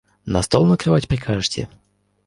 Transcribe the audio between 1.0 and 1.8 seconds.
прикажете?